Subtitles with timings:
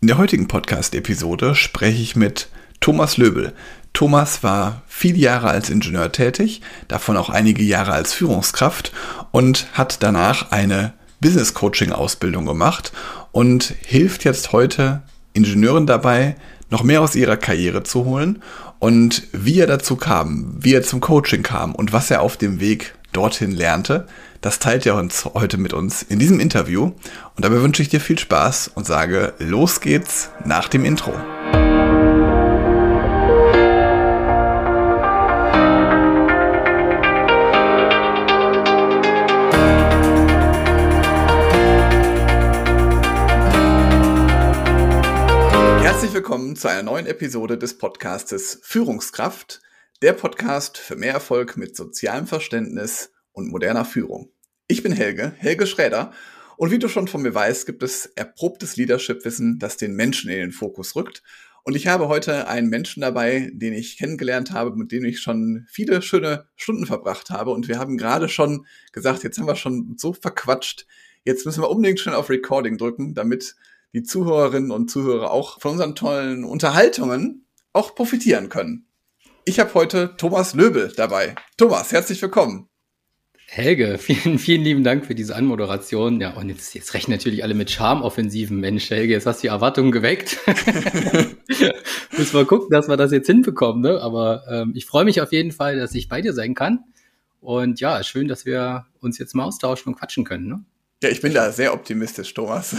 [0.00, 3.52] In der heutigen Podcast-Episode spreche ich mit Thomas Löbel.
[3.92, 8.92] Thomas war viele Jahre als Ingenieur tätig, davon auch einige Jahre als Führungskraft
[9.32, 12.92] und hat danach eine Business Coaching Ausbildung gemacht
[13.32, 16.36] und hilft jetzt heute Ingenieuren dabei,
[16.70, 18.40] noch mehr aus ihrer Karriere zu holen
[18.78, 22.60] und wie er dazu kam, wie er zum Coaching kam und was er auf dem
[22.60, 24.06] Weg dorthin lernte,
[24.40, 26.84] das teilt er uns heute mit uns in diesem Interview.
[26.84, 31.12] Und dabei wünsche ich dir viel Spaß und sage, los geht's nach dem Intro.
[45.82, 49.60] Herzlich willkommen zu einer neuen Episode des Podcastes Führungskraft,
[50.00, 54.30] der Podcast für mehr Erfolg mit sozialem Verständnis und moderner Führung.
[54.68, 56.12] Ich bin Helge, Helge Schräder,
[56.56, 60.38] und wie du schon von mir weißt, gibt es erprobtes Leadership-Wissen, das den Menschen in
[60.38, 61.22] den Fokus rückt.
[61.62, 65.66] Und ich habe heute einen Menschen dabei, den ich kennengelernt habe, mit dem ich schon
[65.68, 67.52] viele schöne Stunden verbracht habe.
[67.52, 70.86] Und wir haben gerade schon gesagt, jetzt haben wir schon so verquatscht.
[71.24, 73.54] Jetzt müssen wir unbedingt schon auf Recording drücken, damit
[73.92, 78.87] die Zuhörerinnen und Zuhörer auch von unseren tollen Unterhaltungen auch profitieren können.
[79.48, 81.34] Ich habe heute Thomas Löbel dabei.
[81.56, 82.68] Thomas, herzlich willkommen.
[83.46, 86.20] Helge, vielen, vielen lieben Dank für diese Anmoderation.
[86.20, 88.60] Ja, und jetzt, jetzt rechnen natürlich alle mit Charmoffensiven.
[88.60, 90.36] Mensch, Helge, jetzt hast du die Erwartungen geweckt.
[92.18, 93.80] Müssen wir gucken, dass wir das jetzt hinbekommen.
[93.80, 93.98] Ne?
[94.02, 96.84] Aber ähm, ich freue mich auf jeden Fall, dass ich bei dir sein kann.
[97.40, 100.46] Und ja, schön, dass wir uns jetzt mal austauschen und quatschen können.
[100.46, 100.62] Ne?
[101.02, 102.76] Ja, ich bin da sehr optimistisch, Thomas.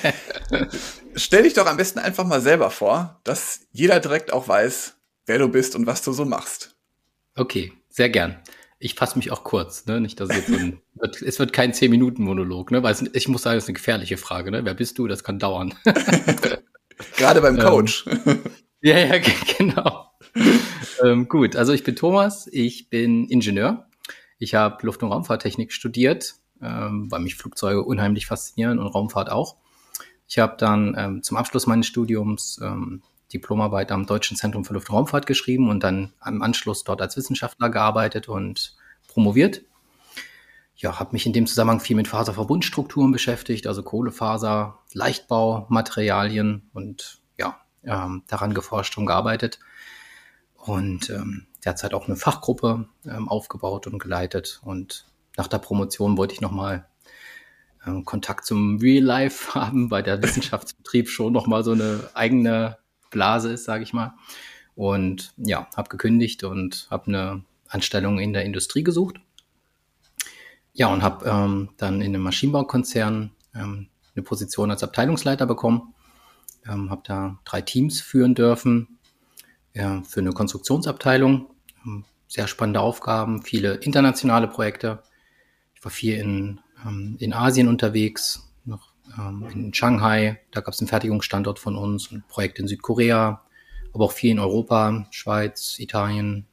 [1.14, 4.99] Stell dich doch am besten einfach mal selber vor, dass jeder direkt auch weiß,
[5.30, 6.74] wer du bist und was du so machst.
[7.36, 8.42] Okay, sehr gern
[8.80, 10.00] ich fasse mich auch kurz, ne?
[10.00, 10.80] Nicht, dass es jetzt so ein,
[11.26, 12.82] es wird kein 10-Minuten-Monolog, ne?
[12.82, 14.64] Weil es, ich muss sagen, das ist eine gefährliche Frage, ne?
[14.64, 15.06] Wer bist du?
[15.06, 15.74] Das kann dauern.
[17.16, 18.06] Gerade beim ähm, Coach.
[18.06, 18.40] Ähm,
[18.80, 19.20] ja, ja,
[19.58, 20.10] genau.
[21.04, 23.86] ähm, gut, also ich bin Thomas, ich bin Ingenieur.
[24.38, 29.56] Ich habe Luft- und Raumfahrttechnik studiert, ähm, weil mich Flugzeuge unheimlich faszinieren und Raumfahrt auch.
[30.26, 33.02] Ich habe dann ähm, zum Abschluss meines Studiums ähm,
[33.32, 37.16] Diplomarbeit am Deutschen Zentrum für Luft- und Raumfahrt geschrieben und dann im Anschluss dort als
[37.16, 38.76] Wissenschaftler gearbeitet und
[39.08, 39.62] promoviert.
[40.76, 47.20] Ja, habe mich in dem Zusammenhang viel mit Faserverbundstrukturen beschäftigt, also Kohlefaser, Leichtbau, Materialien und
[47.38, 49.58] ja, ähm, daran geforscht und gearbeitet.
[50.56, 54.60] Und ähm, derzeit auch eine Fachgruppe ähm, aufgebaut und geleitet.
[54.64, 56.86] Und nach der Promotion wollte ich nochmal
[57.86, 62.78] ähm, Kontakt zum Real Life haben, weil der Wissenschaftsbetrieb schon nochmal so eine eigene
[63.10, 64.14] Blase ist, sage ich mal.
[64.74, 69.20] Und ja, habe gekündigt und habe eine Anstellung in der Industrie gesucht.
[70.72, 75.94] Ja, und habe ähm, dann in einem Maschinenbaukonzern ähm, eine Position als Abteilungsleiter bekommen.
[76.66, 78.98] Ähm, habe da drei Teams führen dürfen
[79.74, 81.50] ja, für eine Konstruktionsabteilung.
[81.84, 85.02] Ähm, sehr spannende Aufgaben, viele internationale Projekte.
[85.74, 88.49] Ich war viel in, ähm, in Asien unterwegs,
[89.18, 93.42] ähm, in Shanghai, da gab es einen Fertigungsstandort von uns, ein Projekt in Südkorea,
[93.92, 96.46] aber auch viel in Europa, Schweiz, Italien,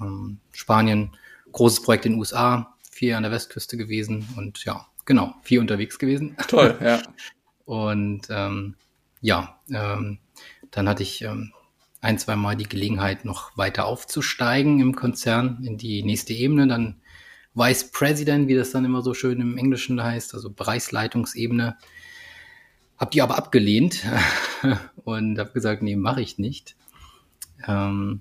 [0.00, 1.16] ähm, Spanien,
[1.52, 5.98] großes Projekt in den USA, viel an der Westküste gewesen und ja, genau, viel unterwegs
[5.98, 6.36] gewesen.
[6.48, 7.02] Toll, ja.
[7.64, 8.76] und ähm,
[9.20, 10.18] ja, ähm,
[10.70, 11.52] dann hatte ich ähm,
[12.00, 16.66] ein, zwei Mal die Gelegenheit, noch weiter aufzusteigen im Konzern in die nächste Ebene.
[16.66, 17.00] Dann
[17.56, 21.76] Vice President, wie das dann immer so schön im Englischen heißt, also Bereichsleitungsebene.
[22.98, 24.04] Hab die aber abgelehnt
[25.04, 26.76] und habe gesagt, nee, mache ich nicht.
[27.66, 28.20] Ähm,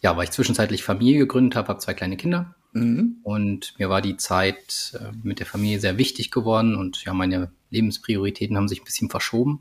[0.00, 2.54] ja, weil ich zwischenzeitlich Familie gegründet habe, habe zwei kleine Kinder.
[2.72, 3.18] Mhm.
[3.22, 7.52] Und mir war die Zeit äh, mit der Familie sehr wichtig geworden und ja, meine
[7.70, 9.60] Lebensprioritäten haben sich ein bisschen verschoben.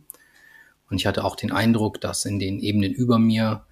[0.89, 3.66] Und ich hatte auch den Eindruck, dass in den Ebenen über mir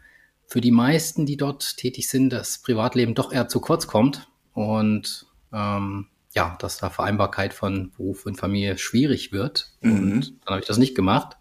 [0.47, 4.27] für die meisten, die dort tätig sind, das Privatleben doch eher zu kurz kommt.
[4.53, 9.71] Und ähm, ja, dass da Vereinbarkeit von Beruf und Familie schwierig wird.
[9.81, 9.91] Mhm.
[9.91, 11.37] Und dann habe ich das nicht gemacht.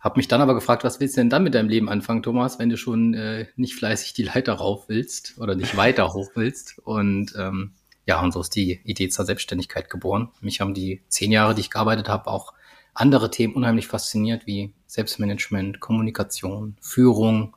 [0.00, 2.58] Habe mich dann aber gefragt, was willst du denn dann mit deinem Leben anfangen, Thomas,
[2.58, 6.78] wenn du schon äh, nicht fleißig die Leiter rauf willst oder nicht weiter hoch willst?
[6.78, 7.74] Und ähm,
[8.06, 10.30] ja, und so ist die Idee zur Selbstständigkeit geboren.
[10.40, 12.54] Mich haben die zehn Jahre, die ich gearbeitet habe, auch
[12.94, 17.54] andere Themen unheimlich fasziniert, wie Selbstmanagement, Kommunikation, Führung,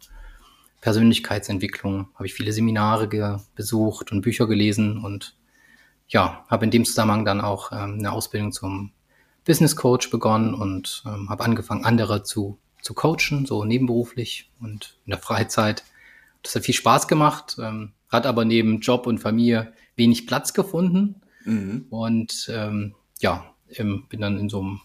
[0.82, 2.10] Persönlichkeitsentwicklung.
[2.16, 5.38] Habe ich viele Seminare besucht und Bücher gelesen und
[6.08, 8.92] ja, habe in dem Zusammenhang dann auch ähm, eine Ausbildung zum
[9.46, 15.12] Business Coach begonnen und ähm, habe angefangen, andere zu, zu coachen, so nebenberuflich und in
[15.12, 15.84] der Freizeit.
[16.44, 21.22] Das hat viel Spaß gemacht, ähm, hat aber neben Job und Familie wenig Platz gefunden.
[21.46, 21.88] Mhm.
[21.90, 24.82] Und ähm, ja, bin dann in so einem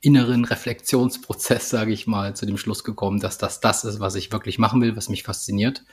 [0.00, 4.32] inneren Reflexionsprozess, sage ich mal, zu dem Schluss gekommen, dass das das ist, was ich
[4.32, 5.84] wirklich machen will, was mich fasziniert.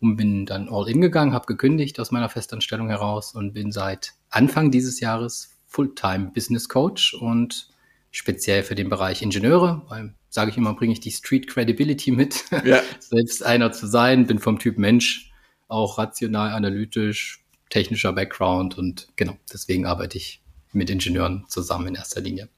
[0.00, 4.12] Und bin dann all in gegangen, habe gekündigt aus meiner Festanstellung heraus und bin seit
[4.28, 7.70] Anfang dieses Jahres Fulltime Business Coach und
[8.10, 12.44] speziell für den Bereich Ingenieure, weil, sage ich immer, bringe ich die Street Credibility mit,
[12.64, 12.82] ja.
[12.98, 15.32] selbst einer zu sein, bin vom Typ Mensch,
[15.68, 22.20] auch rational, analytisch, technischer Background und genau, deswegen arbeite ich mit Ingenieuren zusammen in erster
[22.20, 22.48] Linie.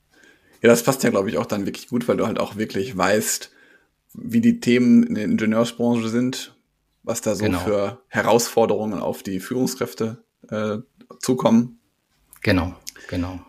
[0.62, 2.96] Ja, das passt ja, glaube ich, auch dann wirklich gut, weil du halt auch wirklich
[2.96, 3.50] weißt,
[4.14, 6.54] wie die Themen in der Ingenieursbranche sind,
[7.08, 7.58] was da so genau.
[7.60, 10.78] für Herausforderungen auf die Führungskräfte äh,
[11.20, 11.80] zukommen.
[12.42, 12.74] Genau,
[13.08, 13.40] genau.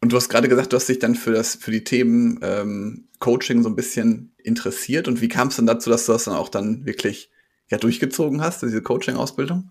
[0.00, 3.08] Und du hast gerade gesagt, du hast dich dann für das, für die Themen ähm,
[3.20, 5.08] Coaching so ein bisschen interessiert.
[5.08, 7.30] Und wie kam es denn dazu, dass du das dann auch dann wirklich
[7.70, 9.70] ja, durchgezogen hast, diese Coaching-Ausbildung?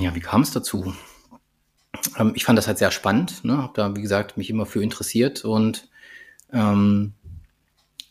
[0.00, 0.94] Ja, wie kam es dazu?
[2.18, 3.58] ähm, ich fand das halt sehr spannend, ne?
[3.58, 5.88] habe da, wie gesagt, mich immer für interessiert und
[6.52, 7.14] ähm,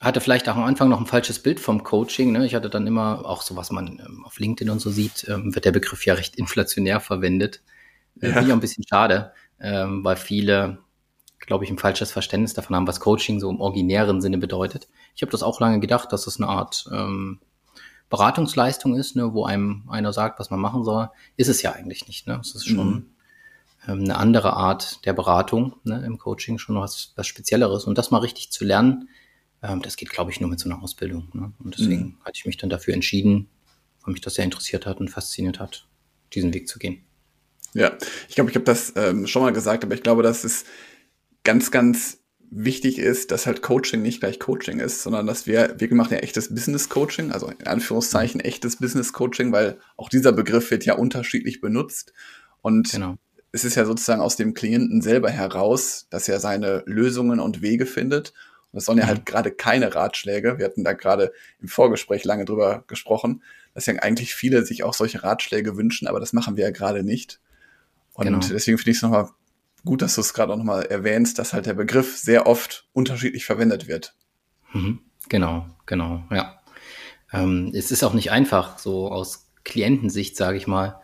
[0.03, 2.33] hatte vielleicht auch am Anfang noch ein falsches Bild vom Coaching.
[2.33, 2.45] Ne?
[2.45, 5.55] Ich hatte dann immer, auch so was man ähm, auf LinkedIn und so sieht, ähm,
[5.55, 7.61] wird der Begriff ja recht inflationär verwendet.
[8.21, 8.33] Äh, ja.
[8.33, 10.79] Finde ich auch ein bisschen schade, ähm, weil viele,
[11.39, 14.87] glaube ich, ein falsches Verständnis davon haben, was Coaching so im originären Sinne bedeutet.
[15.15, 17.39] Ich habe das auch lange gedacht, dass das eine Art ähm,
[18.09, 21.09] Beratungsleistung ist, ne, wo einem einer sagt, was man machen soll.
[21.37, 22.27] Ist es ja eigentlich nicht.
[22.27, 22.39] Ne?
[22.41, 23.09] Es ist schon mhm.
[23.87, 27.85] Ähm, eine andere Art der Beratung ne, im Coaching, schon was, was Spezielleres.
[27.85, 29.09] Und das mal richtig zu lernen,
[29.63, 31.29] ähm, das geht, glaube ich, nur mit so einer Ausbildung.
[31.33, 31.53] Ne?
[31.59, 32.17] Und deswegen mhm.
[32.23, 33.49] hatte ich mich dann dafür entschieden,
[34.03, 35.87] weil mich das sehr interessiert hat und fasziniert hat,
[36.33, 37.03] diesen Weg zu gehen.
[37.73, 37.97] Ja,
[38.29, 40.65] ich glaube, ich habe das ähm, schon mal gesagt, aber ich glaube, dass es
[41.43, 42.19] ganz, ganz
[42.51, 46.19] wichtig ist, dass halt Coaching nicht gleich Coaching ist, sondern dass wir, wir machen ja
[46.19, 48.45] echtes Business Coaching, also in Anführungszeichen mhm.
[48.45, 52.13] echtes Business Coaching, weil auch dieser Begriff wird ja unterschiedlich benutzt.
[52.61, 53.17] Und genau
[53.53, 57.85] es ist ja sozusagen aus dem Klienten selber heraus, dass er seine Lösungen und Wege
[57.85, 58.33] findet.
[58.73, 59.25] Das sollen ja halt mhm.
[59.25, 60.57] gerade keine Ratschläge.
[60.57, 61.31] Wir hatten da gerade
[61.61, 63.43] im Vorgespräch lange drüber gesprochen,
[63.73, 67.03] dass ja eigentlich viele sich auch solche Ratschläge wünschen, aber das machen wir ja gerade
[67.03, 67.39] nicht.
[68.13, 68.39] Und genau.
[68.39, 69.29] deswegen finde ich es nochmal
[69.85, 73.45] gut, dass du es gerade auch nochmal erwähnst, dass halt der Begriff sehr oft unterschiedlich
[73.45, 74.15] verwendet wird.
[74.73, 74.99] Mhm.
[75.29, 76.59] Genau, genau, ja.
[77.31, 81.01] Ähm, es ist auch nicht einfach, so aus Klientensicht, sage ich mal,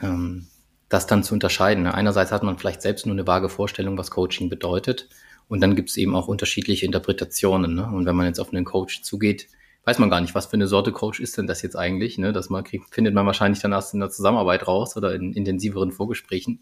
[0.00, 0.46] ähm,
[0.88, 1.84] das dann zu unterscheiden.
[1.84, 1.94] Ne?
[1.94, 5.08] Einerseits hat man vielleicht selbst nur eine vage Vorstellung, was Coaching bedeutet.
[5.48, 7.74] Und dann gibt es eben auch unterschiedliche Interpretationen.
[7.74, 7.86] Ne?
[7.86, 9.48] Und wenn man jetzt auf einen Coach zugeht,
[9.84, 12.18] weiß man gar nicht, was für eine Sorte Coach ist denn das jetzt eigentlich.
[12.18, 12.32] Ne?
[12.32, 15.92] Das man kriegt, findet man wahrscheinlich dann erst in der Zusammenarbeit raus oder in intensiveren
[15.92, 16.60] Vorgesprächen.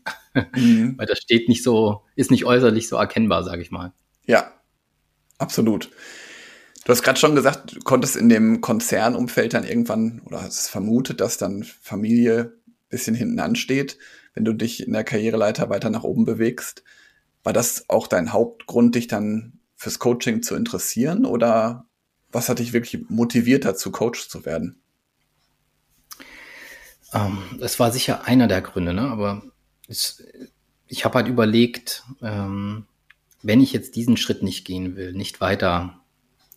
[0.54, 0.94] Mhm.
[0.98, 3.92] Weil das steht nicht so, ist nicht äußerlich so erkennbar, sage ich mal.
[4.26, 4.52] Ja,
[5.38, 5.90] absolut.
[6.84, 10.68] Du hast gerade schon gesagt, du konntest in dem Konzernumfeld dann irgendwann oder hast es
[10.68, 12.52] vermutet, dass dann Familie
[12.88, 13.98] bisschen hinten ansteht,
[14.34, 16.84] wenn du dich in der Karriereleiter weiter nach oben bewegst.
[17.46, 21.86] War das auch dein Hauptgrund, dich dann fürs Coaching zu interessieren oder
[22.32, 24.80] was hat dich wirklich motiviert dazu, Coach zu werden?
[27.12, 29.02] Ähm, das war sicher einer der Gründe, ne?
[29.02, 29.44] aber
[29.86, 30.24] es,
[30.88, 32.86] ich habe halt überlegt, ähm,
[33.44, 36.00] wenn ich jetzt diesen Schritt nicht gehen will, nicht weiter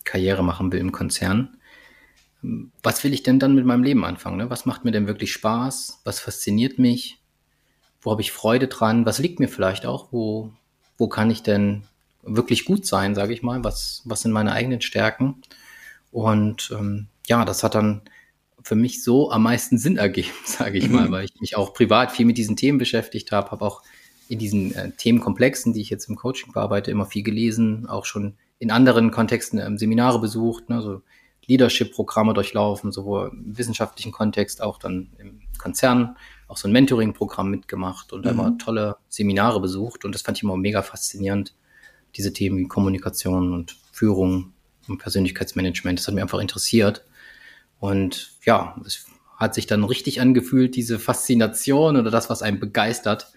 [0.06, 1.60] Karriere machen will im Konzern,
[2.82, 4.38] was will ich denn dann mit meinem Leben anfangen?
[4.38, 4.50] Ne?
[4.50, 6.02] Was macht mir denn wirklich Spaß?
[6.04, 7.22] Was fasziniert mich?
[8.02, 9.06] Wo habe ich Freude dran?
[9.06, 10.12] Was liegt mir vielleicht auch?
[10.12, 10.52] Wo,
[11.00, 11.84] wo kann ich denn
[12.22, 13.64] wirklich gut sein, sage ich mal?
[13.64, 15.42] Was, was sind meine eigenen Stärken?
[16.12, 18.02] Und ähm, ja, das hat dann
[18.62, 21.12] für mich so am meisten Sinn ergeben, sage ich mal, mhm.
[21.12, 23.82] weil ich mich auch privat viel mit diesen Themen beschäftigt habe, habe auch
[24.28, 28.36] in diesen äh, Themenkomplexen, die ich jetzt im Coaching bearbeite, immer viel gelesen, auch schon
[28.60, 31.02] in anderen Kontexten ähm, Seminare besucht, ne, so
[31.48, 36.16] Leadership-Programme durchlaufen, sowohl im wissenschaftlichen Kontext, auch dann im Konzern,
[36.50, 38.32] auch so ein Mentoring-Programm mitgemacht und mhm.
[38.32, 40.04] immer tolle Seminare besucht.
[40.04, 41.56] Und das fand ich immer mega faszinierend,
[42.16, 44.52] diese Themen wie Kommunikation und Führung
[44.88, 46.00] und Persönlichkeitsmanagement.
[46.00, 47.06] Das hat mich einfach interessiert.
[47.80, 49.06] Und ja, es
[49.38, 53.32] hat sich dann richtig angefühlt, diese Faszination oder das, was einen begeistert,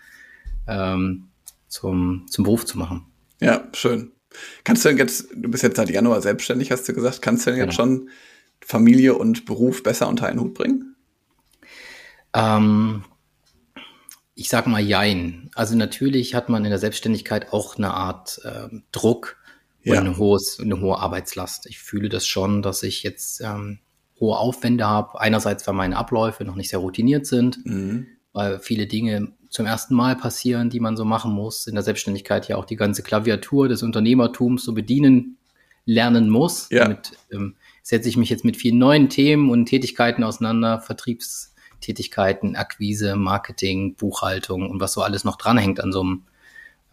[0.67, 1.29] ähm,
[1.69, 3.07] zum, zum Beruf zu machen.
[3.41, 4.13] Ja, schön.
[4.65, 7.51] Kannst du denn jetzt, du bist jetzt seit Januar selbstständig, hast du gesagt, kannst du
[7.51, 7.89] denn jetzt genau.
[7.89, 8.09] schon
[8.63, 10.92] Familie und Beruf besser unter einen Hut bringen?
[12.35, 13.05] Ähm,
[14.35, 15.51] ich sag mal jein.
[15.55, 19.37] Also natürlich hat man in der Selbstständigkeit auch eine Art äh, Druck
[19.83, 19.93] ja.
[19.93, 21.67] und eine, hohes, eine hohe Arbeitslast.
[21.67, 23.81] Ich fühle das schon, dass ich jetzt ähm,
[24.19, 25.21] hohe Aufwände habe.
[25.21, 28.07] Einerseits, weil meine Abläufe noch nicht sehr routiniert sind, mhm.
[28.33, 31.67] weil viele Dinge zum ersten Mal passieren, die man so machen muss.
[31.67, 35.37] In der Selbstständigkeit ja auch die ganze Klaviatur des Unternehmertums so bedienen
[35.85, 36.69] lernen muss.
[36.71, 36.85] Ja.
[36.85, 40.81] Damit ähm, setze ich mich jetzt mit vielen neuen Themen und Tätigkeiten auseinander,
[41.83, 46.23] Vertriebstätigkeiten, Akquise, Marketing, Buchhaltung und was so alles noch dranhängt an so einem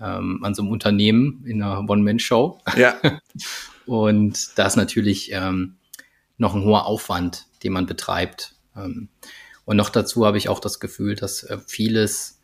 [0.01, 2.59] ähm, an so einem Unternehmen in einer One-Man-Show.
[2.77, 2.95] Ja.
[3.85, 5.75] Und da ist natürlich ähm,
[6.37, 8.55] noch ein hoher Aufwand, den man betreibt.
[8.77, 9.09] Ähm,
[9.65, 12.39] und noch dazu habe ich auch das Gefühl, dass äh, vieles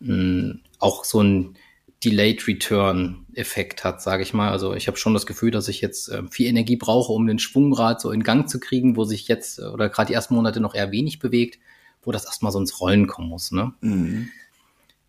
[0.00, 1.56] mh, auch so ein
[2.04, 4.50] Delayed Return Effekt hat, sage ich mal.
[4.50, 7.38] Also ich habe schon das Gefühl, dass ich jetzt äh, viel Energie brauche, um den
[7.38, 10.60] Schwungrad so in Gang zu kriegen, wo sich jetzt äh, oder gerade die ersten Monate
[10.60, 11.58] noch eher wenig bewegt,
[12.02, 13.50] wo das erstmal so ins Rollen kommen muss.
[13.50, 13.72] Ne?
[13.80, 14.28] Mhm.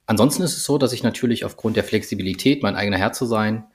[0.06, 3.66] Ansonsten ist es so, dass ich natürlich aufgrund der Flexibilität, mein eigener Herr zu sein,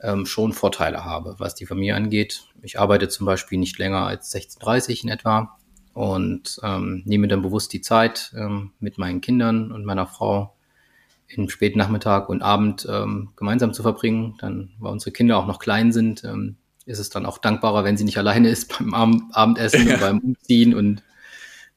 [0.00, 2.44] ähm, schon Vorteile habe, was die Familie angeht.
[2.62, 5.56] Ich arbeite zum Beispiel nicht länger als 16.30 in etwa
[5.94, 10.55] und ähm, nehme dann bewusst die Zeit ähm, mit meinen Kindern und meiner Frau
[11.28, 14.36] im späten Nachmittag und Abend ähm, gemeinsam zu verbringen.
[14.38, 17.96] Dann, weil unsere Kinder auch noch klein sind, ähm, ist es dann auch dankbarer, wenn
[17.96, 19.94] sie nicht alleine ist beim Abend Abendessen ja.
[19.94, 21.02] und beim Umziehen und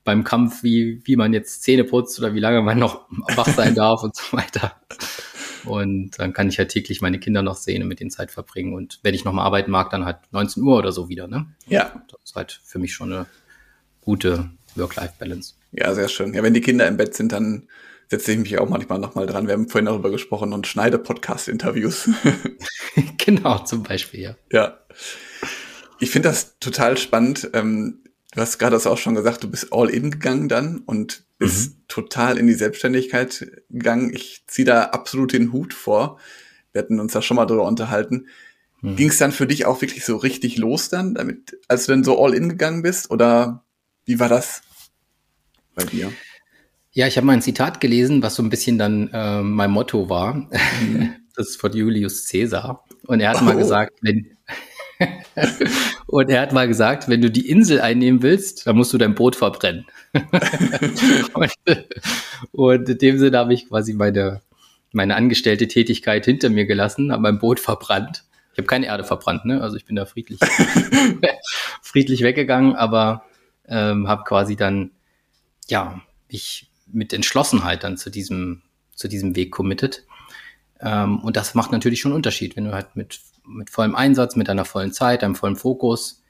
[0.03, 3.75] beim Kampf, wie, wie man jetzt Zähne putzt oder wie lange man noch wach sein
[3.75, 4.73] darf und so weiter.
[5.65, 8.73] Und dann kann ich halt täglich meine Kinder noch sehen und mit denen Zeit verbringen.
[8.73, 11.27] Und wenn ich nochmal arbeiten mag, dann halt 19 Uhr oder so wieder.
[11.27, 11.47] Ne?
[11.67, 12.01] Ja.
[12.07, 13.25] Das ist halt für mich schon eine
[14.01, 15.55] gute Work-Life-Balance.
[15.71, 16.33] Ja, sehr schön.
[16.33, 17.67] Ja, wenn die Kinder im Bett sind, dann
[18.09, 19.47] setze ich mich auch manchmal nochmal dran.
[19.47, 22.09] Wir haben vorhin darüber gesprochen und schneide Podcast-Interviews.
[23.17, 24.35] genau, zum Beispiel, ja.
[24.51, 24.79] Ja.
[25.99, 27.49] Ich finde das total spannend.
[27.53, 27.99] Ähm,
[28.33, 31.71] du hast gerade das auch schon gesagt, du bist all in gegangen dann und bist
[31.71, 31.83] mhm.
[31.87, 34.11] total in die Selbstständigkeit gegangen.
[34.13, 36.19] Ich ziehe da absolut den Hut vor.
[36.71, 38.27] Wir hatten uns da schon mal drüber unterhalten.
[38.81, 38.95] Mhm.
[38.95, 42.03] Ging es dann für dich auch wirklich so richtig los dann, damit, als du dann
[42.03, 43.11] so all in gegangen bist?
[43.11, 43.63] Oder
[44.05, 44.61] wie war das
[45.75, 46.11] bei dir?
[46.91, 50.09] Ja, ich habe mal ein Zitat gelesen, was so ein bisschen dann äh, mein Motto
[50.09, 50.33] war.
[50.33, 51.15] Mhm.
[51.35, 52.83] Das ist von Julius Caesar.
[53.07, 53.45] Und er hat oh.
[53.45, 54.35] mal gesagt, wenn,
[56.07, 59.15] und er hat mal gesagt, wenn du die Insel einnehmen willst, dann musst du dein
[59.15, 59.85] Boot verbrennen.
[61.33, 61.51] und,
[62.51, 64.41] und, in dem Sinne habe ich quasi meine,
[64.91, 68.25] meine angestellte Tätigkeit hinter mir gelassen, habe mein Boot verbrannt.
[68.51, 69.61] Ich habe keine Erde verbrannt, ne?
[69.61, 70.39] Also ich bin da friedlich,
[71.81, 73.23] friedlich weggegangen, aber
[73.67, 74.91] ähm, habe quasi dann,
[75.69, 78.61] ja, ich mit Entschlossenheit dann zu diesem,
[78.95, 80.05] zu diesem Weg committed.
[80.79, 83.19] Ähm, und das macht natürlich schon einen Unterschied, wenn du halt mit
[83.49, 86.23] mit vollem Einsatz, mit einer vollen Zeit, einem vollen Fokus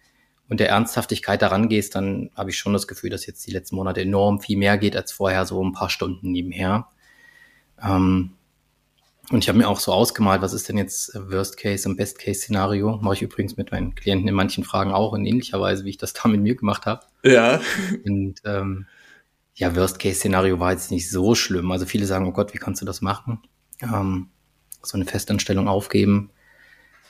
[0.47, 3.75] und der Ernsthaftigkeit daran gehst, dann habe ich schon das Gefühl, dass jetzt die letzten
[3.75, 6.87] Monate enorm viel mehr geht als vorher, so ein paar Stunden nebenher.
[7.81, 8.31] Ähm,
[9.31, 12.17] und ich habe mir auch so ausgemalt, was ist denn jetzt Worst Case und Best
[12.17, 12.97] Case Szenario?
[12.97, 15.97] Mache ich übrigens mit meinen Klienten in manchen Fragen auch in ähnlicher Weise, wie ich
[15.97, 17.05] das da mit mir gemacht habe.
[17.23, 17.61] Ja.
[18.05, 18.87] Und ähm,
[19.59, 21.69] ja, Worst Case Szenario war jetzt nicht so schlimm.
[21.71, 23.41] Also viele sagen, oh Gott, wie kannst du das machen?
[23.81, 24.29] Ähm,
[24.81, 26.31] so eine Festanstellung aufgeben.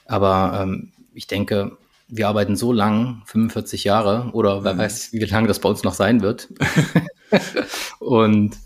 [0.06, 1.77] Aber ähm, ich denke,
[2.08, 4.79] wir arbeiten so lang, 45 Jahre, oder wer mhm.
[4.79, 6.50] weiß, wie lange das bei uns noch sein wird.
[8.00, 8.58] und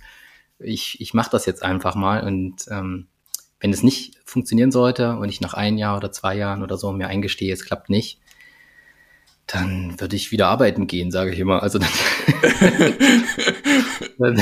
[0.59, 2.25] ich, ich mache das jetzt einfach mal.
[2.25, 3.07] Und ähm,
[3.59, 6.93] wenn es nicht funktionieren sollte und ich nach ein Jahr oder zwei Jahren oder so
[6.93, 8.21] mir eingestehe, es klappt nicht,
[9.53, 11.63] dann würde ich wieder arbeiten gehen, sage ich immer.
[11.63, 11.89] Also dann,
[14.17, 14.41] dann,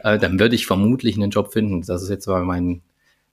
[0.00, 1.82] äh, dann würde ich vermutlich einen Job finden.
[1.82, 2.82] Das ist jetzt mal mein,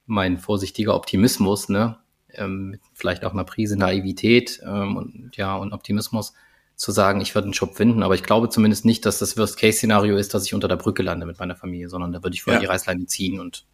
[0.05, 1.97] mein vorsichtiger Optimismus, ne?
[2.35, 6.33] ähm, vielleicht auch einer Prise Naivität ähm, und ja und Optimismus
[6.75, 10.17] zu sagen, ich würde einen Job finden, aber ich glaube zumindest nicht, dass das Worst-Case-Szenario
[10.17, 12.61] ist, dass ich unter der Brücke lande mit meiner Familie, sondern da würde ich vorher
[12.61, 12.67] ja.
[12.67, 13.65] die Reißleine ziehen und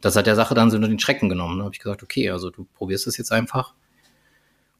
[0.00, 1.58] das hat der Sache dann so nur den Schrecken genommen.
[1.58, 3.74] Da habe ich gesagt, okay, also du probierst es jetzt einfach.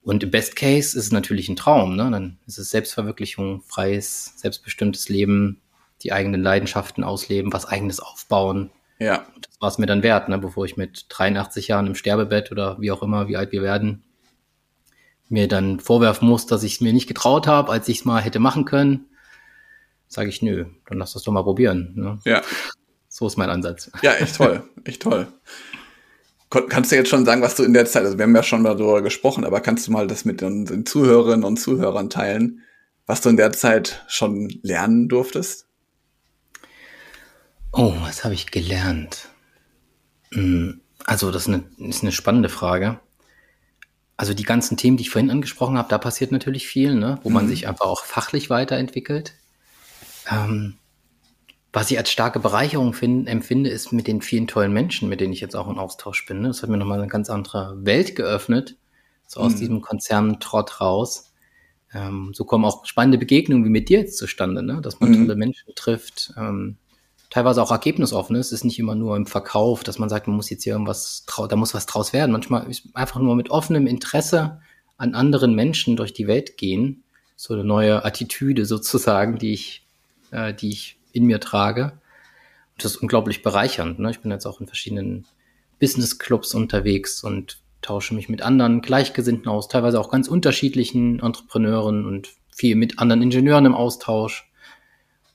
[0.02, 2.10] Und im Best Case ist es natürlich ein Traum, ne?
[2.10, 5.60] Dann ist es Selbstverwirklichung, freies, selbstbestimmtes Leben,
[6.02, 9.26] die eigenen Leidenschaften ausleben, was eigenes aufbauen, ja.
[9.40, 12.78] Das war es mir dann wert, ne, bevor ich mit 83 Jahren im Sterbebett oder
[12.80, 14.04] wie auch immer, wie alt wir werden,
[15.28, 18.20] mir dann vorwerfen muss, dass ich es mir nicht getraut habe, als ich es mal
[18.20, 19.06] hätte machen können,
[20.06, 21.92] sage ich, nö, dann lass das doch mal probieren.
[21.94, 22.18] Ne?
[22.24, 22.42] Ja.
[23.08, 23.90] So ist mein Ansatz.
[24.02, 25.28] Ja, echt toll, echt toll.
[26.50, 28.64] Kannst du jetzt schon sagen, was du in der Zeit, also wir haben ja schon
[28.64, 32.62] darüber gesprochen, aber kannst du mal das mit den Zuhörerinnen und Zuhörern teilen,
[33.06, 35.66] was du in der Zeit schon lernen durftest?
[37.72, 39.28] Oh, was habe ich gelernt?
[40.32, 42.98] Hm, also, das ist eine, ist eine, spannende Frage.
[44.16, 47.20] Also, die ganzen Themen, die ich vorhin angesprochen habe, da passiert natürlich viel, ne?
[47.22, 47.34] wo mhm.
[47.34, 49.34] man sich einfach auch fachlich weiterentwickelt.
[50.28, 50.79] Ähm,
[51.72, 55.32] was ich als starke Bereicherung find, empfinde, ist mit den vielen tollen Menschen, mit denen
[55.32, 56.40] ich jetzt auch im Austausch bin.
[56.40, 56.48] Ne?
[56.48, 58.76] Das hat mir nochmal eine ganz andere Welt geöffnet,
[59.26, 59.58] so aus mhm.
[59.58, 61.32] diesem Konzerntrott raus.
[61.92, 64.80] Ähm, so kommen auch spannende Begegnungen wie mit dir jetzt zustande, ne?
[64.80, 65.26] dass man mhm.
[65.26, 66.76] tolle Menschen trifft, ähm,
[67.30, 68.48] teilweise auch ergebnisoffen ist.
[68.48, 71.24] Es ist nicht immer nur im Verkauf, dass man sagt, man muss jetzt hier irgendwas,
[71.48, 72.32] da muss was draus werden.
[72.32, 74.60] Manchmal ist einfach nur mit offenem Interesse
[74.96, 77.04] an anderen Menschen durch die Welt gehen.
[77.36, 79.86] So eine neue Attitüde sozusagen, die ich,
[80.32, 81.92] äh, die ich in mir trage.
[82.74, 83.98] Und das ist unglaublich bereichernd.
[83.98, 84.10] Ne?
[84.10, 85.26] Ich bin jetzt auch in verschiedenen
[85.78, 92.30] Business-Clubs unterwegs und tausche mich mit anderen Gleichgesinnten aus, teilweise auch ganz unterschiedlichen Entrepreneuren und
[92.54, 94.50] viel mit anderen Ingenieuren im Austausch.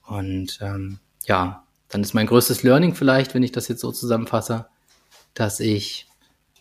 [0.06, 4.66] Und ähm, ja, dann ist mein größtes Learning vielleicht, wenn ich das jetzt so zusammenfasse,
[5.34, 6.08] dass ich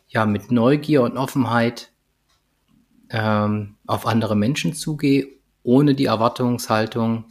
[0.08, 1.92] ja mit Neugier und Offenheit
[3.10, 5.28] ähm, auf andere Menschen zugehe,
[5.64, 7.26] ohne die Erwartungshaltung,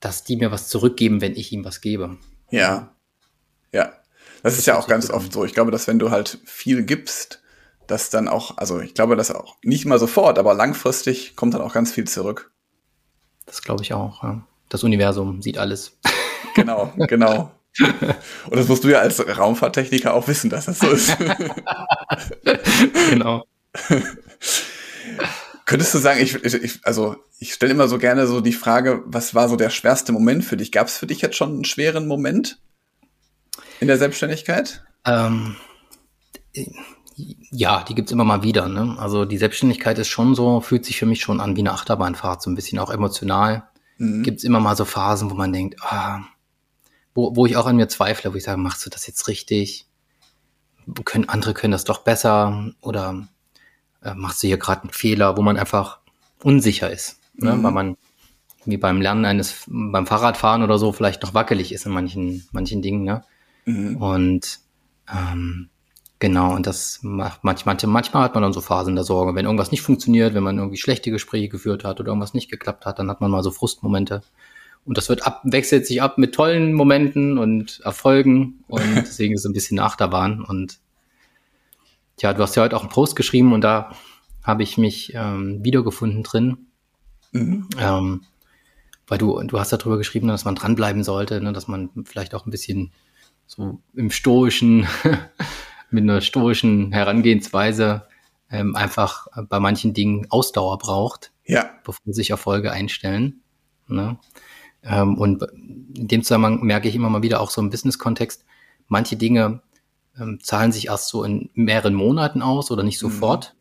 [0.00, 2.18] dass die mir was zurückgeben, wenn ich ihm was gebe.
[2.50, 2.94] Ja,
[3.72, 3.92] ja.
[4.42, 5.44] Das, das ist ja auch ganz oft so.
[5.44, 7.42] Ich glaube, dass wenn du halt viel gibst,
[7.86, 11.62] dass dann auch, also ich glaube, dass auch nicht mal sofort, aber langfristig kommt dann
[11.62, 12.52] auch ganz viel zurück.
[13.46, 14.22] Das glaube ich auch.
[14.22, 14.46] Ja.
[14.68, 15.98] Das Universum sieht alles.
[16.54, 17.50] Genau, genau.
[17.80, 21.16] Und das musst du ja als Raumfahrttechniker auch wissen, dass das so ist.
[23.10, 23.44] genau.
[25.68, 29.34] Könntest du sagen, ich, ich also ich stelle immer so gerne so die Frage, was
[29.34, 30.72] war so der schwerste Moment für dich?
[30.72, 32.58] Gab es für dich jetzt schon einen schweren Moment
[33.78, 34.82] in der Selbstständigkeit?
[35.04, 35.56] Ähm,
[37.50, 38.66] ja, die gibt's immer mal wieder.
[38.66, 38.96] Ne?
[38.98, 42.40] Also die Selbstständigkeit ist schon so, fühlt sich für mich schon an wie eine Achterbahnfahrt,
[42.40, 43.68] so ein bisschen auch emotional.
[43.98, 44.22] Mhm.
[44.22, 46.20] Gibt's immer mal so Phasen, wo man denkt, ah,
[47.14, 49.86] wo, wo ich auch an mir zweifle, wo ich sage, machst du das jetzt richtig?
[51.04, 53.28] Können, andere können das doch besser oder
[54.02, 55.98] äh, machst du hier gerade einen Fehler, wo man einfach
[56.42, 57.54] unsicher ist, ne?
[57.54, 57.62] Mhm.
[57.62, 57.96] weil man
[58.64, 62.82] wie beim Lernen eines, beim Fahrradfahren oder so vielleicht noch wackelig ist in manchen, manchen
[62.82, 63.02] Dingen.
[63.02, 63.24] Ne?
[63.64, 63.96] Mhm.
[63.96, 64.60] Und
[65.10, 65.70] ähm,
[66.20, 69.36] Genau, und das macht manchmal, manchmal hat man dann so Phasen der Sorge.
[69.36, 72.86] Wenn irgendwas nicht funktioniert, wenn man irgendwie schlechte Gespräche geführt hat oder irgendwas nicht geklappt
[72.86, 74.22] hat, dann hat man mal so Frustmomente.
[74.84, 79.40] Und das wird ab, wechselt sich ab mit tollen Momenten und Erfolgen und deswegen ist
[79.40, 80.42] es ein bisschen Achterbahn.
[80.42, 80.80] Und
[82.22, 83.92] ja, du hast ja heute auch einen Post geschrieben und da
[84.42, 86.68] habe ich mich ähm, wiedergefunden drin.
[87.32, 87.68] Mhm.
[87.78, 88.22] Ähm,
[89.06, 92.46] weil du, du hast darüber geschrieben, dass man dranbleiben sollte, ne, dass man vielleicht auch
[92.46, 92.92] ein bisschen
[93.46, 94.86] so im stoischen
[95.90, 98.06] mit einer stoischen Herangehensweise
[98.50, 101.70] ähm, einfach bei manchen Dingen Ausdauer braucht, ja.
[101.84, 103.40] bevor sich Erfolge einstellen.
[103.86, 104.18] Ne?
[104.82, 108.44] Ähm, und in dem Zusammenhang merke ich immer mal wieder auch so im Business-Kontext,
[108.86, 109.62] manche Dinge
[110.20, 113.54] ähm, zahlen sich erst so in mehreren Monaten aus oder nicht sofort.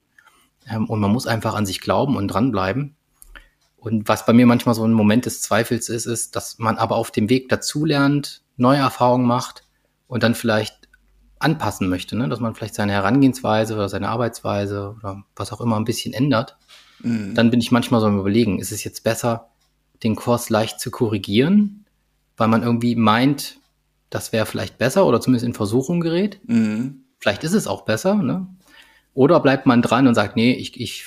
[0.65, 0.75] Mhm.
[0.75, 2.95] Ähm, und man muss einfach an sich glauben und dranbleiben.
[3.77, 6.95] Und was bei mir manchmal so ein Moment des Zweifels ist, ist, dass man aber
[6.95, 9.63] auf dem Weg dazulernt, neue Erfahrungen macht
[10.07, 10.87] und dann vielleicht
[11.39, 12.27] anpassen möchte, ne?
[12.27, 16.57] dass man vielleicht seine Herangehensweise oder seine Arbeitsweise oder was auch immer ein bisschen ändert,
[16.99, 17.35] mhm.
[17.35, 19.51] dann bin ich manchmal so am Überlegen, ist es jetzt besser,
[20.03, 21.85] den Kurs leicht zu korrigieren,
[22.35, 23.59] weil man irgendwie meint,
[24.09, 26.39] das wäre vielleicht besser oder zumindest in Versuchung gerät.
[26.47, 27.03] Mhm.
[27.19, 28.47] Vielleicht ist es auch besser, ne?
[29.13, 31.05] Oder bleibt man dran und sagt, nee, ich, ich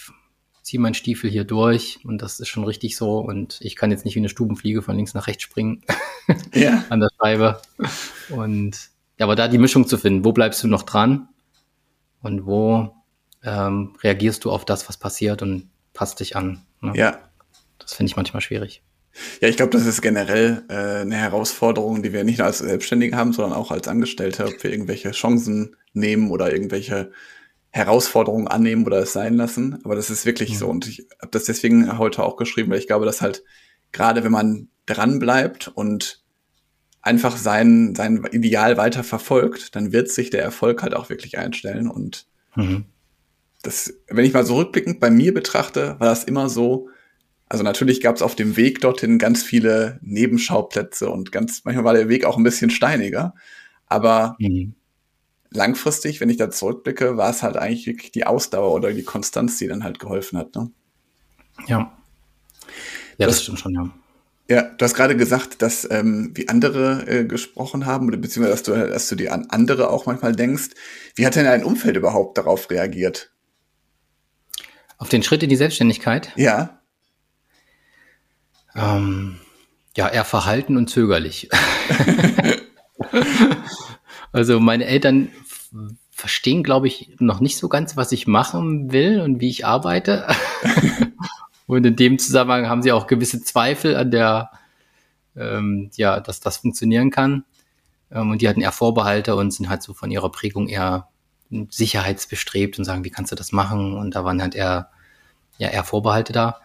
[0.63, 4.05] ziehe meinen Stiefel hier durch und das ist schon richtig so und ich kann jetzt
[4.05, 5.83] nicht wie eine Stubenfliege von links nach rechts springen
[6.55, 6.85] ja.
[6.91, 7.61] an der Scheibe.
[8.31, 11.29] Und ja, aber da die Mischung zu finden, wo bleibst du noch dran
[12.23, 12.95] und wo
[13.43, 16.67] ähm, reagierst du auf das, was passiert und passt dich an.
[16.81, 16.93] Ne?
[16.95, 17.19] Ja.
[17.79, 18.83] Das finde ich manchmal schwierig.
[19.41, 23.17] Ja, ich glaube, das ist generell äh, eine Herausforderung, die wir nicht nur als Selbstständige
[23.17, 27.11] haben, sondern auch als Angestellte, ob wir irgendwelche Chancen nehmen oder irgendwelche
[27.71, 29.79] Herausforderungen annehmen oder es sein lassen.
[29.85, 30.57] Aber das ist wirklich mhm.
[30.57, 30.69] so.
[30.69, 33.43] Und ich habe das deswegen heute auch geschrieben, weil ich glaube, dass halt
[33.93, 36.23] gerade wenn man dran bleibt und
[37.03, 41.89] einfach sein, sein Ideal weiter verfolgt, dann wird sich der Erfolg halt auch wirklich einstellen.
[41.89, 42.85] Und mhm.
[43.63, 46.89] das, wenn ich mal so rückblickend bei mir betrachte, war das immer so,
[47.51, 51.95] also natürlich gab es auf dem Weg dorthin ganz viele Nebenschauplätze und ganz, manchmal war
[51.95, 53.35] der Weg auch ein bisschen steiniger.
[53.87, 54.75] Aber mhm.
[55.51, 59.59] langfristig, wenn ich da zurückblicke, war es halt eigentlich wirklich die Ausdauer oder die Konstanz,
[59.59, 60.55] die dann halt geholfen hat.
[60.55, 60.71] Ne?
[61.67, 61.93] Ja.
[63.19, 63.91] Ja, das, das stimmt schon, ja.
[64.49, 68.63] Ja, du hast gerade gesagt, dass ähm, wie andere äh, gesprochen haben, oder beziehungsweise dass
[68.63, 70.71] du, dass du dir an andere auch manchmal denkst.
[71.17, 73.33] Wie hat denn dein Umfeld überhaupt darauf reagiert?
[74.99, 76.33] Auf den Schritt in die Selbstständigkeit?
[76.37, 76.80] Ja.
[78.75, 79.39] Ähm,
[79.97, 81.49] ja, eher verhalten und zögerlich.
[84.33, 85.31] also meine Eltern
[86.11, 90.27] verstehen, glaube ich, noch nicht so ganz, was ich machen will und wie ich arbeite.
[91.71, 94.51] Und in dem Zusammenhang haben sie auch gewisse Zweifel an der,
[95.37, 97.45] ähm, ja, dass das funktionieren kann.
[98.11, 101.07] Ähm, und die hatten eher Vorbehalte und sind halt so von ihrer Prägung eher
[101.69, 103.97] sicherheitsbestrebt und sagen, wie kannst du das machen?
[103.97, 104.91] Und da waren halt eher,
[105.59, 106.61] ja, eher Vorbehalte da.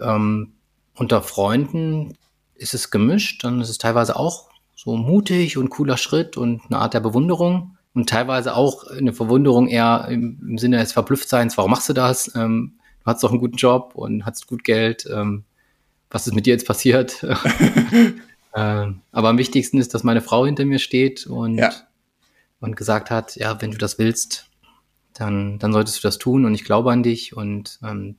[0.00, 0.52] Ähm,
[0.98, 2.14] unter Freunden
[2.54, 6.78] ist es gemischt, dann ist es teilweise auch so mutig und cooler Schritt und eine
[6.78, 11.70] Art der Bewunderung und teilweise auch eine Verwunderung eher im, im Sinne des Verblüfftseins, warum
[11.70, 12.34] machst du das?
[12.34, 15.08] Ähm, du hast doch einen guten Job und hast gut Geld.
[15.12, 15.44] Ähm,
[16.10, 17.24] was ist mit dir jetzt passiert?
[18.54, 21.72] ähm, aber am wichtigsten ist, dass meine Frau hinter mir steht und ja.
[22.60, 24.48] und gesagt hat, ja, wenn du das willst,
[25.14, 28.16] dann, dann solltest du das tun und ich glaube an dich und, ähm,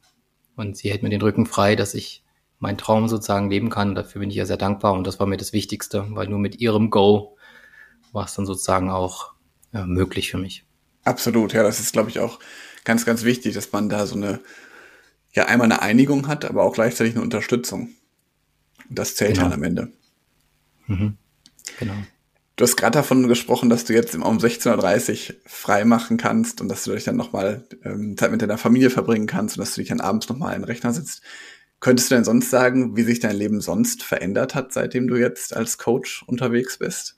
[0.55, 2.23] und sie hält mir den Rücken frei, dass ich
[2.60, 3.95] meinen Traum sozusagen leben kann.
[3.95, 6.60] Dafür bin ich ja sehr dankbar und das war mir das Wichtigste, weil nur mit
[6.60, 7.38] ihrem Go
[8.12, 9.34] war es dann sozusagen auch
[9.74, 10.65] ja, möglich für mich.
[11.04, 12.39] Absolut, ja, das ist, glaube ich, auch
[12.84, 14.39] ganz, ganz wichtig, dass man da so eine,
[15.34, 17.89] ja, einmal eine Einigung hat, aber auch gleichzeitig eine Unterstützung.
[18.89, 19.45] Das zählt genau.
[19.45, 19.91] dann am Ende.
[20.88, 21.17] Mhm.
[21.78, 21.93] Genau.
[22.56, 26.67] Du hast gerade davon gesprochen, dass du jetzt um 16.30 Uhr frei machen kannst und
[26.67, 29.82] dass du dich dann nochmal ähm, Zeit mit deiner Familie verbringen kannst und dass du
[29.82, 31.22] dich dann abends nochmal in den Rechner sitzt.
[31.79, 35.55] Könntest du denn sonst sagen, wie sich dein Leben sonst verändert hat, seitdem du jetzt
[35.55, 37.17] als Coach unterwegs bist?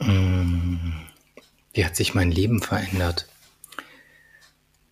[0.00, 0.76] Mm,
[1.72, 3.28] wie hat sich mein Leben verändert?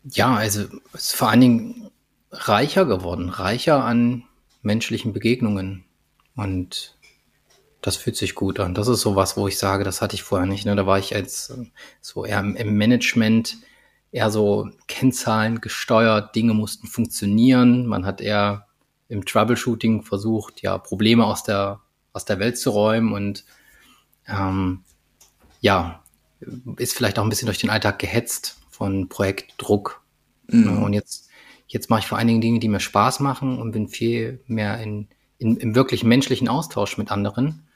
[0.04, 1.90] Ja, also es ist vor allen Dingen
[2.30, 4.24] reicher geworden, reicher an
[4.62, 5.84] menschlichen Begegnungen.
[6.36, 6.96] Und
[7.82, 8.74] das fühlt sich gut an.
[8.74, 10.64] Das ist so was, wo ich sage, das hatte ich vorher nicht.
[10.64, 10.76] Ne?
[10.76, 11.52] Da war ich als
[12.00, 13.58] so eher im Management
[14.16, 17.87] eher so Kennzahlen gesteuert, Dinge mussten funktionieren.
[17.87, 18.66] Man hat eher
[19.09, 21.81] im Troubleshooting versucht, ja, Probleme aus der,
[22.14, 23.44] aus der Welt zu räumen und
[24.26, 24.85] ähm,
[25.61, 26.02] ja,
[26.79, 30.02] ist vielleicht auch ein bisschen durch den Alltag gehetzt von Projektdruck.
[30.46, 30.83] Mhm.
[30.83, 31.29] Und jetzt,
[31.68, 34.81] jetzt mache ich vor allen Dingen Dinge, die mir Spaß machen und bin viel mehr
[34.81, 37.68] in, in, im wirklich menschlichen Austausch mit anderen.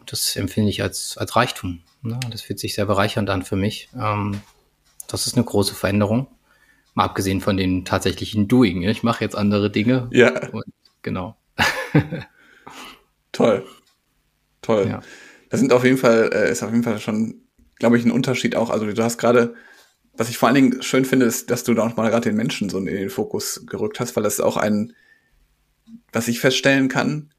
[0.00, 1.82] Und das empfinde ich als, als Reichtum.
[2.00, 2.18] Ne?
[2.30, 3.90] Das fühlt sich sehr bereichernd an für mich.
[3.94, 4.40] Ähm,
[5.12, 6.26] das ist eine große Veränderung.
[6.94, 8.80] Mal abgesehen von den tatsächlichen Doing.
[8.80, 8.90] Ne?
[8.90, 10.08] Ich mache jetzt andere Dinge.
[10.10, 10.48] Ja.
[10.50, 10.64] Und,
[11.02, 11.36] genau.
[13.32, 13.64] Toll.
[14.62, 14.86] Toll.
[14.88, 15.00] Ja.
[15.50, 17.42] Das sind auf jeden Fall, äh, ist auf jeden Fall schon,
[17.78, 18.70] glaube ich, ein Unterschied auch.
[18.70, 19.54] Also du hast gerade,
[20.14, 22.36] was ich vor allen Dingen schön finde, ist, dass du da auch mal gerade den
[22.36, 24.94] Menschen so in den Fokus gerückt hast, weil das ist auch ein,
[26.12, 27.32] was ich feststellen kann,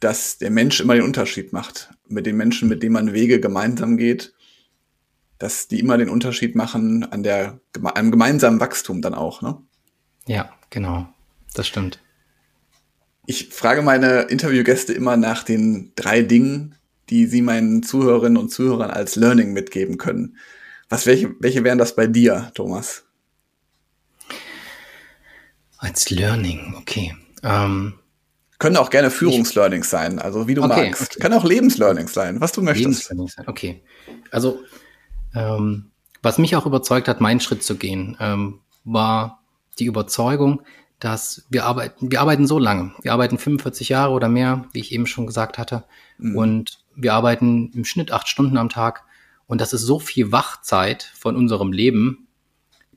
[0.00, 1.90] dass der Mensch immer den Unterschied macht.
[2.08, 4.34] Mit den Menschen, mit denen man Wege gemeinsam geht
[5.38, 9.56] dass die immer den Unterschied machen an der, am gemeinsamen Wachstum dann auch, ne?
[10.26, 11.08] Ja, genau.
[11.54, 12.00] Das stimmt.
[13.26, 16.74] Ich frage meine Interviewgäste immer nach den drei Dingen,
[17.10, 20.36] die sie meinen Zuhörerinnen und Zuhörern als Learning mitgeben können.
[20.88, 23.04] Was, welche, welche wären das bei dir, Thomas?
[25.78, 27.14] Als Learning, okay.
[27.42, 27.94] Ähm,
[28.58, 31.12] Können auch gerne Führungslearnings sein, also wie du okay, magst.
[31.12, 31.20] Okay.
[31.20, 33.14] Kann auch Lebenslearnings sein, was du möchtest.
[33.46, 33.82] Okay.
[34.30, 34.60] Also
[35.34, 35.90] ähm,
[36.22, 39.42] was mich auch überzeugt hat, meinen Schritt zu gehen, ähm, war
[39.78, 40.62] die Überzeugung,
[40.98, 42.92] dass wir arbeiten, wir arbeiten so lange.
[43.02, 45.84] Wir arbeiten 45 Jahre oder mehr, wie ich eben schon gesagt hatte.
[46.18, 46.36] Mhm.
[46.36, 49.04] Und wir arbeiten im Schnitt acht Stunden am Tag.
[49.46, 52.26] Und das ist so viel Wachzeit von unserem Leben,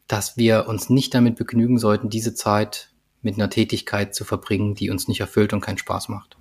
[0.07, 2.89] dass wir uns nicht damit begnügen sollten, diese Zeit
[3.21, 6.37] mit einer Tätigkeit zu verbringen, die uns nicht erfüllt und keinen Spaß macht.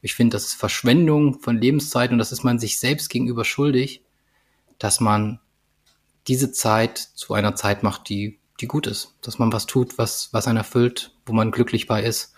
[0.00, 4.02] Ich finde, das ist Verschwendung von Lebenszeit und das ist man sich selbst gegenüber schuldig,
[4.82, 5.38] dass man
[6.26, 9.14] diese Zeit zu einer Zeit macht, die, die gut ist.
[9.22, 12.34] Dass man was tut, was, was einen erfüllt, wo man glücklich bei ist.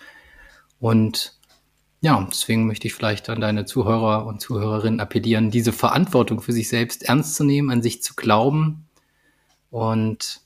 [0.79, 1.39] Und
[2.01, 6.69] ja, deswegen möchte ich vielleicht an deine Zuhörer und Zuhörerinnen appellieren, diese Verantwortung für sich
[6.69, 8.87] selbst ernst zu nehmen, an sich zu glauben
[9.71, 10.41] und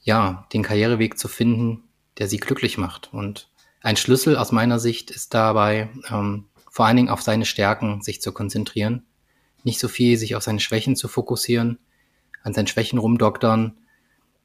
[0.00, 1.84] ja, den Karriereweg zu finden,
[2.18, 3.12] der sie glücklich macht.
[3.12, 3.48] Und
[3.80, 8.20] ein Schlüssel aus meiner Sicht ist dabei, ähm, vor allen Dingen auf seine Stärken sich
[8.20, 9.04] zu konzentrieren
[9.64, 11.78] nicht so viel sich auf seine Schwächen zu fokussieren,
[12.42, 13.76] an seinen Schwächen rumdoktern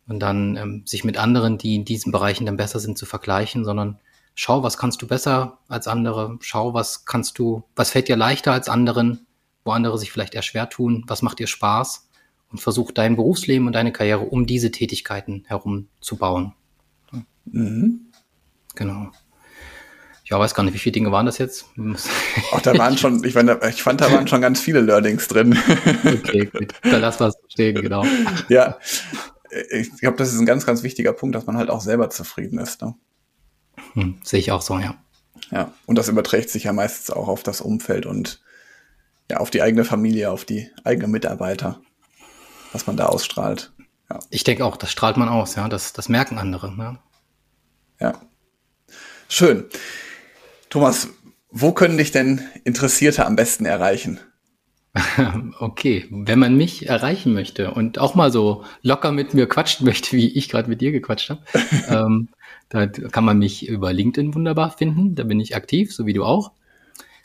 [0.08, 3.66] und dann ähm, sich mit anderen, die in diesen Bereichen dann besser sind, zu vergleichen,
[3.66, 4.00] sondern
[4.34, 8.54] schau, was kannst du besser als andere, schau, was kannst du, was fällt dir leichter
[8.54, 9.28] als anderen,
[9.64, 12.10] wo andere sich vielleicht eher schwer tun, was macht dir Spaß
[12.50, 16.54] und versuch dein Berufsleben und deine Karriere um diese Tätigkeiten herum zu bauen.
[17.46, 18.12] Mhm.
[18.76, 19.12] Genau
[20.30, 21.66] ja, weiß gar nicht, wie viele Dinge waren das jetzt?
[22.52, 25.58] Ach, da waren schon, ich, meine, ich fand, da waren schon ganz viele Learnings drin.
[26.06, 26.74] okay, gut.
[26.84, 28.06] Dann lass was stehen, genau.
[28.48, 28.78] Ja,
[29.72, 32.60] ich glaube, das ist ein ganz, ganz wichtiger Punkt, dass man halt auch selber zufrieden
[32.60, 32.82] ist.
[32.82, 32.96] Ne?
[33.94, 34.96] Hm, sehe ich auch so, ja.
[35.52, 38.42] Ja, und das überträgt sich ja meistens auch auf das Umfeld und
[39.32, 41.82] ja, auf die eigene Familie, auf die eigenen Mitarbeiter,
[42.72, 43.72] was man da ausstrahlt.
[44.12, 44.20] Ja.
[44.30, 46.74] Ich denke auch, das strahlt man aus, ja, das, das merken andere.
[46.78, 47.00] Ja.
[48.00, 48.22] ja.
[49.28, 49.66] Schön.
[50.70, 51.10] Thomas,
[51.50, 54.20] wo können dich denn Interessierte am besten erreichen?
[55.60, 60.16] Okay, wenn man mich erreichen möchte und auch mal so locker mit mir quatschen möchte,
[60.16, 61.42] wie ich gerade mit dir gequatscht habe,
[61.90, 62.30] ähm,
[62.70, 65.16] da kann man mich über LinkedIn wunderbar finden.
[65.16, 66.52] Da bin ich aktiv, so wie du auch.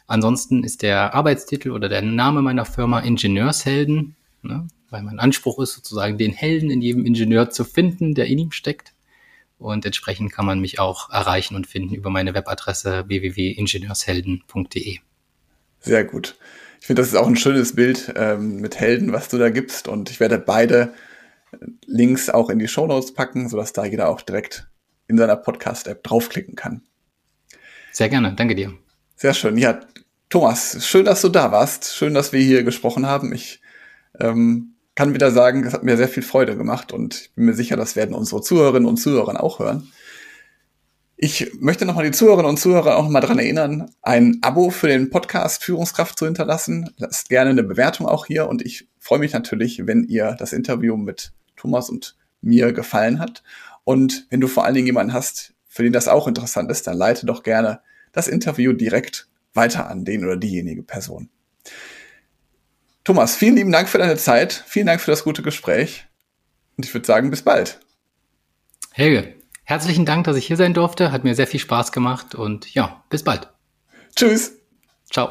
[0.07, 5.75] Ansonsten ist der Arbeitstitel oder der Name meiner Firma Ingenieurshelden, ne, weil mein Anspruch ist
[5.75, 8.93] sozusagen, den Helden in jedem Ingenieur zu finden, der in ihm steckt.
[9.59, 14.99] Und entsprechend kann man mich auch erreichen und finden über meine Webadresse www.ingenieurshelden.de.
[15.81, 16.37] Sehr gut.
[16.81, 19.89] Ich finde, das ist auch ein schönes Bild ähm, mit Helden, was du da gibst.
[19.89, 20.93] Und ich werde beide
[21.87, 24.69] Links auch in die Show Notes packen, sodass da jeder auch direkt
[25.07, 26.83] in seiner Podcast-App draufklicken kann.
[27.93, 28.73] Sehr gerne, danke dir.
[29.17, 29.57] Sehr schön.
[29.57, 29.81] Ja,
[30.29, 31.95] Thomas, schön, dass du da warst.
[31.95, 33.33] Schön, dass wir hier gesprochen haben.
[33.33, 33.61] Ich
[34.19, 37.55] ähm, kann wieder sagen, es hat mir sehr viel Freude gemacht und ich bin mir
[37.55, 39.91] sicher, das werden unsere Zuhörerinnen und Zuhörer auch hören.
[41.17, 45.11] Ich möchte nochmal die Zuhörerinnen und Zuhörer auch nochmal daran erinnern, ein Abo für den
[45.11, 46.91] Podcast Führungskraft zu hinterlassen.
[46.97, 50.97] Lasst gerne eine Bewertung auch hier und ich freue mich natürlich, wenn ihr das Interview
[50.97, 53.43] mit Thomas und mir gefallen hat.
[53.85, 56.97] Und wenn du vor allen Dingen jemanden hast, für den das auch interessant ist, dann
[56.97, 57.81] leite doch gerne
[58.13, 61.31] das Interview direkt weiter an den oder diejenige Person.
[63.05, 64.65] Thomas, vielen lieben Dank für deine Zeit.
[64.67, 66.07] Vielen Dank für das gute Gespräch.
[66.77, 67.79] Und ich würde sagen, bis bald.
[68.93, 71.13] Helge, herzlichen Dank, dass ich hier sein durfte.
[71.13, 73.49] Hat mir sehr viel Spaß gemacht und ja, bis bald.
[74.17, 74.53] Tschüss.
[75.11, 75.31] Ciao.